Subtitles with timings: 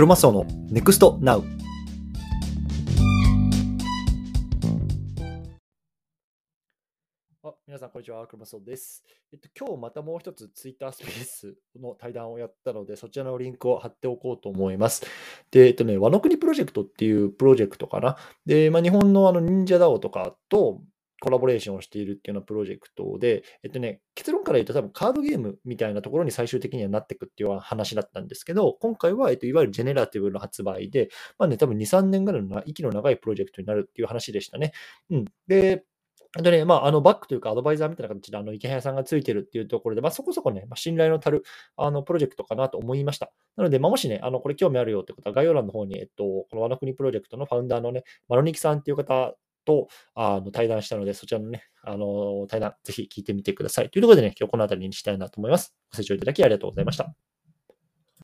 [0.00, 1.44] クロマスオの NEXT NOW
[7.42, 8.26] あ皆さん、こんにちは。
[8.26, 9.04] クロマスオです。
[9.30, 15.04] えっと、今日またもう一つツイッタースペースの対談をやったので、そちらのリンクを貼っておこうと思います。
[15.50, 18.16] で、えっとね、ワノ国プロジェクトっていうプロジェクトかな。
[18.46, 20.80] で、まあ、日本のあの忍者 DAO とかと
[21.20, 34.72] コラボレーションをしているっていうようなプロジェクトで、えっとね、結論から言うと多分カードゲームみたいなところに最終的にはなっていくっていう話だったんですけど、今回は、えっと、いわゆるジェネラティブの発売で、まあね、多分2、3年ぐらいの息の長いプロジェクトになるっていう話でしたね。
[35.10, 35.24] うん。
[35.46, 35.84] で、
[36.38, 41.42] あとね、まあ、あのバックというかアドバイザーみたいな形で、あの池早さんがついてるっていうところで、まあ、そこそこね、まあ、信頼の足る
[41.76, 43.32] あのプロジェクトかなと思いました。
[43.56, 49.34] なので、まあ、もしね、あのこれ興味あるよってことは、概要欄の方に、えっと、このワノ国プロジェクトのファウンダーのね、マロニキさんっていう方
[49.70, 53.90] とあの対談したので、そちらのね、あの対談、ぜひ聞いてみてください。
[53.90, 55.74] というところでね、今日この辺りにしたいなと思います。
[55.92, 57.29] ご清聴いただきありがとうございました。